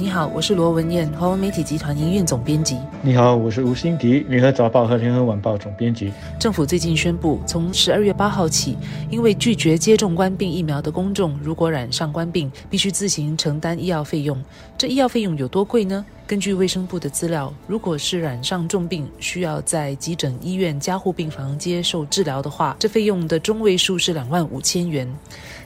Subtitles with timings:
[0.00, 2.78] 你好，我是罗文燕，华文媒体集团营运总编辑。
[3.02, 6.10] 你好，我是吴欣迪，联合早报和联合晚报总编辑。
[6.38, 8.78] 政府最近宣布，从十二月八号起，
[9.10, 14.42] 因为拒绝接种冠病疫苗的公众，如果染上冠病，必须自行承担医药费用。
[14.78, 16.02] 这医药费用有多贵呢？
[16.30, 25.12] 根据卫生部的资料，如果是染上重病，需要在急诊医院加护病房接受治疗的话，这费用的中位数是两万五千元。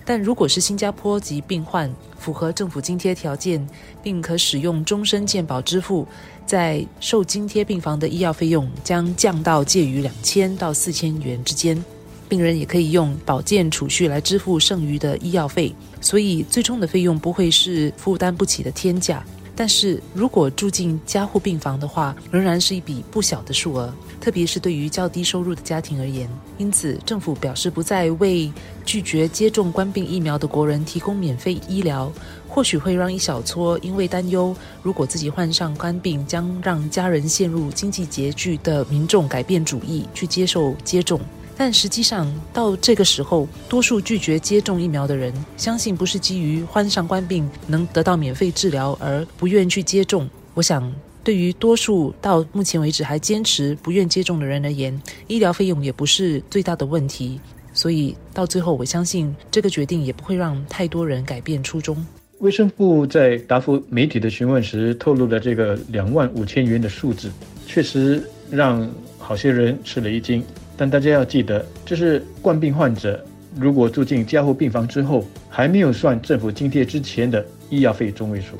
[0.06, 3.68] 但如果是新加坡籍病患，符合政府津贴条件，
[4.02, 6.08] 并可使用终身健保支付，
[6.46, 11.84] 在受津贴病房的医药费用将降到介于两千到四千元之间。
[12.26, 19.22] 病人也可以用保健储蓄来支付剩余的医药费，所以最终的费用不会是负担不起的天价。
[19.56, 26.28] 但是如果住进加护病房的话，仍然是一笔不小的数额，特别是对于较低收入的家庭而言。
[26.58, 28.52] 因此，政府表示不再为
[28.84, 32.10] 拒绝接种冠病疫苗的国人提供免费医疗，
[32.48, 41.20] 或许会让一小撮因为担忧如果自己患上冠病将让家人陷入经济拮据的民众改变主意，去接受接种。
[41.56, 50.28] 但实际上，到这个时候，多数拒绝接种疫苗的人，相信不是基于患上冠病能得到免费治疗而不愿去接种。
[50.54, 57.40] 我想，对于多数到目前为止还坚持不愿接种的人而言，医疗费用也不是最大的问题。
[57.72, 62.04] 所以到最后，我相信这个决定也不会让太多人改变初衷。
[62.38, 67.30] 卫生部在答复媒体的询问时透露的这个两万五千元的数字，
[67.66, 68.88] 确实让
[69.18, 70.44] 好些人吃了一惊。
[70.76, 73.24] 但大家要记得，这是冠病患者
[73.58, 78.56] 如果住进加护病房之后，还没有算政府津贴之前的医药费中位数。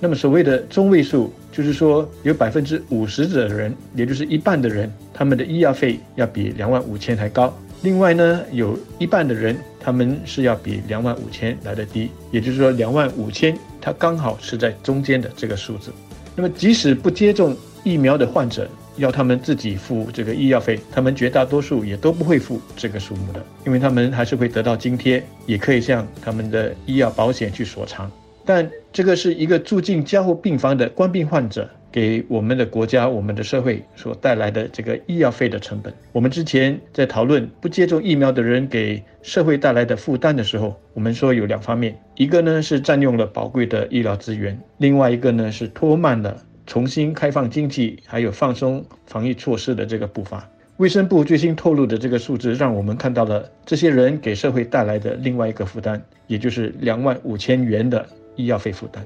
[0.00, 7.52] 那么所谓的中位数，就是说有百分之五十的人，也就是一半的人，他们的医药费要比两万五千还高。
[7.82, 12.10] 另外呢，有一半的人，他们是要比两万五千来的低。
[12.30, 15.92] 也就是说，两万五千，它刚好是在中间的这个数字。
[16.34, 28.10] 那么，即使不接种疫苗的患者，要他们自己付这个医药费，他们绝大多数也都不会付这个数目的，因为他们还是会得到津贴，也可以向他们的医药保险去索偿。
[28.44, 35.92] 但这个是一个住进加护病房的冠病患者给我们的国家、我们的社会所带来的这个医药费的成本。
[36.12, 46.42] 我们之前在讨论不接种疫苗的人给社会带来的负担的时候，我们说有两方面，一个呢是占用了宝贵的医疗资源，另外一个呢是拖慢了。
[46.68, 50.46] 重新开放经济，还有放松防疫措施的这个步伐，
[50.76, 58.06] 卫生部最新透露的这个数字，让我们看到了这些人给社会带来的另外一个负担，也就是两万五千元的
[58.36, 59.02] 医药费负担。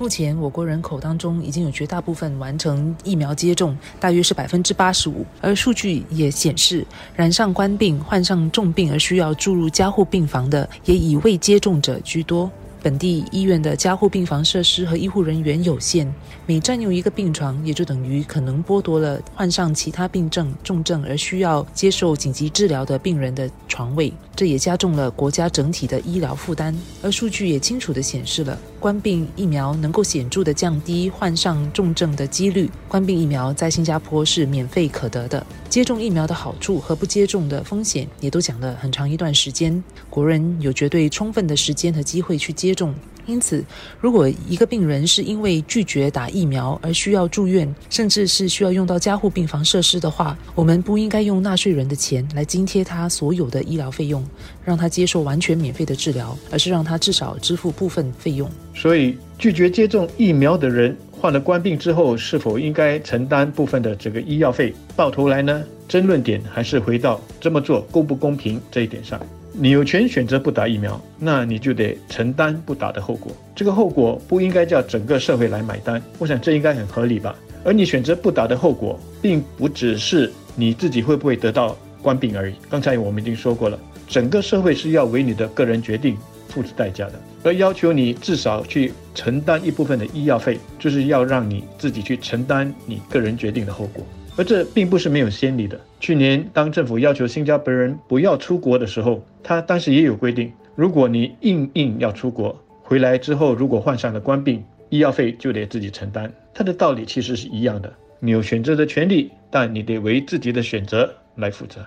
[0.00, 5.24] 目前，我国人口当中已经有绝大部分完成疫苗接种，大约是百分之八十五。
[5.40, 6.84] 而数据也显示，
[7.14, 12.50] 染上冠病、患上重病而需要注入加护病房的，也以未接种者居多。
[12.82, 16.12] 本地医院的加护病房设施和医护人员有限，
[16.46, 24.12] 每占用一个病床，也就等于可能剥夺了患上其他病症、重症而需要接受紧急治疗的病人的床位。
[24.40, 26.74] 这也加重了国家整体的医疗负担。
[27.02, 32.70] 而数据也清楚地显示了，冠病疫苗能够显著地降低患上重症的几率。
[32.88, 35.46] 冠病疫苗在新加坡是免费可得的。
[35.68, 39.84] 接种疫苗的好处和不接种的风险，也都讲了很长一段时间。
[40.08, 42.74] 国人有绝对充分的时间和机会去接。
[42.74, 42.94] 种，
[43.26, 43.64] 因此，
[44.00, 54.24] 如果一个病人是因为拒绝打疫苗而需要住院，甚至是需要用到加护病房设施的话，我们不应该用纳税人的钱来津贴他所有的医疗费用，
[54.64, 58.50] 让他接受完全免费的治疗，而是让他至少支付部分费用。
[58.74, 64.74] 所以，拒绝接种疫苗的人患了冠病之后，是否应该承担部分的这个医药费？
[64.96, 69.20] 到头来呢，争论点还是回到这么做公不公平这一点上。
[69.52, 73.32] 你有权选择不打疫苗，那你就得承担不打的后果。
[73.54, 77.34] 这个后果不应该叫整个社会来买单，我想这应该很合理吧。
[77.64, 82.54] 而你选择不打的后果，并不只是你自己会不会得到冠病而已。
[82.70, 83.78] 刚才我们已经说过了，
[84.08, 86.16] 整个社会是要为你的个人决定
[86.48, 94.06] 付出代价的，而要求你至少去承担一部分的医药费，就是要让你自己去承担你个人决定的后果。
[94.36, 95.78] 而这并不是没有先例的。
[95.98, 106.32] 去年，当政府要求新加坡人不要出国的时候，他当时也有规定：如果你硬硬要出国，回来之后如果患上了冠病，医药费就得自己承担。
[106.54, 111.84] 它的道理其实是一样的，你有选择的权利，但你得为自己的选择来负责。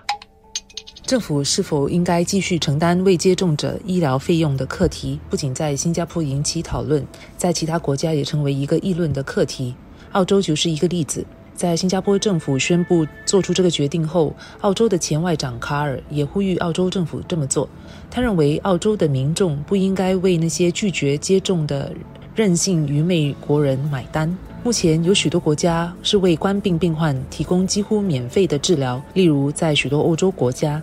[1.02, 7.04] 政府是否应该继续承担未接种者医疗费用的课题，不仅在新加坡引起讨论，
[7.36, 9.74] 在其他国家也成为一个议论的课题。
[10.12, 11.22] 澳洲就是一个例子。
[11.54, 17.68] 在新加坡政府宣布做出这个决定后，澳洲的前外长卡尔也呼吁澳洲政府这么做。
[18.10, 21.92] 他认为，澳洲的民众不应该为那些拒绝接种的
[22.34, 24.36] 任性于美国人买单。
[24.64, 30.82] 目前有许多国家是为冠病病患提供几乎免费的治疗，例如在许多欧洲国家。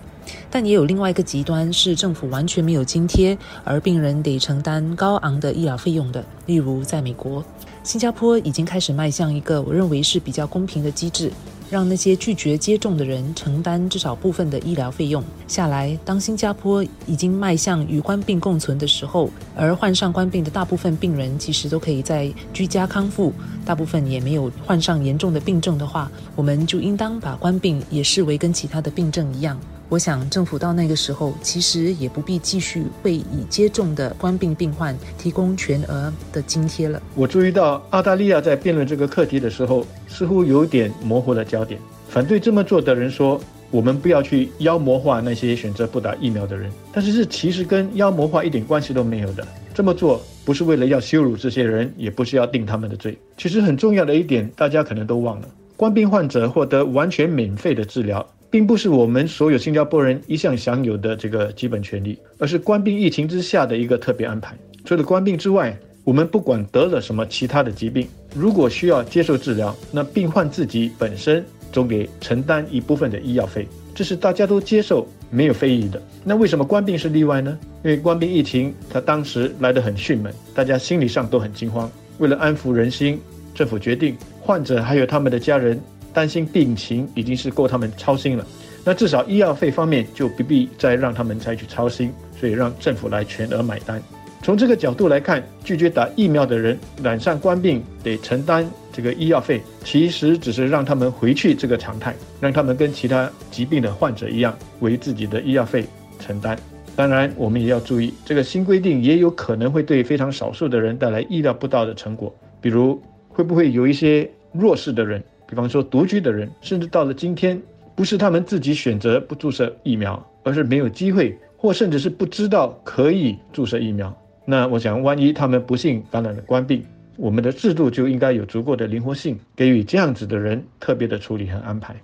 [0.50, 7.44] 但也有另外一个极端，是政府完全没有津贴，而病人得承担高昂的医疗费用的，例如在美国。
[7.83, 11.31] 新加坡已经开始迈向一个我认为是比较公平的机制。
[11.72, 15.24] 让那些拒绝接种的人承担至少部分的医疗费用。
[15.48, 23.31] 下来，当新加坡已经迈向与冠病共存的时候，而患上冠病的大部分病人其实都可以在居家康复，
[23.66, 29.57] 大部分也没有患上严重的病症的话，我们就应当把冠病也视为跟其他的病症一样。
[29.91, 37.03] 我想，政府到那个时候，其实也不必继续为已接种的冠病病患提供全额的津贴了。
[37.13, 41.77] 我注意到澳大利亚在辩论这个课题的时候，似乎有点模糊了焦点。
[42.07, 43.38] 反对这么做的人说
[43.69, 49.45] ：“我们不要去妖魔化那些选择不打疫苗的人。”但是这其实跟妖魔化一点关系都没有的。
[49.73, 53.17] 这么做不是为了要羞辱这些人，也不是要定他们的罪。
[53.35, 58.25] 其实很重要的一点，大家可能都忘了：冠病患者获得完全免费的治疗。
[58.51, 64.53] 并不是我们所有新加坡人一向享有的这个基本权利，而是官兵疫情之下的一个特别安排。
[64.83, 68.06] 除了官兵之外，我们不管得了什么其他的疾病，
[68.36, 73.65] 如果需要接受治疗，那病患自己本身总得承担一部分的医药费，
[73.95, 76.01] 这是大家都接受没有非议的。
[76.25, 77.57] 那为什么官兵是例外呢？
[77.86, 81.89] 因为官兵疫情他当时来得很迅猛，大家心理上都很惊慌。
[82.18, 83.18] 为了安抚人心，
[83.56, 85.81] 政府决定患者还有他们的家人。
[86.13, 88.46] 担心病情已经是够他们操心了，
[88.84, 94.02] 那至少医药费方面就不必再让他们再去操心，所以让政府来全额买单。
[94.44, 105.86] 从这个角度来看，拒绝打疫苗的人染上冠病得承担这个医药费，其实只是让他们回去这个常态，让他们跟其他疾病的患者一样为自己的医药费
[106.19, 106.58] 承担。
[106.96, 113.00] 当然，我们也要注意，这个新规定也有可能会对非常少数的人带来意料不到的成果，比如
[113.30, 115.24] 会不会有一些弱势的人。
[115.51, 117.62] 比方说，独居的人，甚至到了今天，
[117.94, 124.18] 不是他们自己选择不注射疫苗，而是没有机会，或甚至是不知道可以注射疫苗。
[124.45, 126.81] 那我想，万一他们不幸感染了冠病，
[127.18, 132.01] 我们的制度就应该有足够的灵活性，给予这样子的人特别的处理和安排。